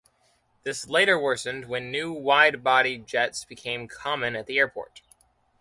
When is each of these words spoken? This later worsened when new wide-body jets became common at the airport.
This 0.63 0.87
later 0.87 1.19
worsened 1.19 1.65
when 1.67 1.91
new 1.91 2.11
wide-body 2.11 2.97
jets 2.97 3.45
became 3.45 3.87
common 3.87 4.35
at 4.35 4.47
the 4.47 4.57
airport. 4.57 5.03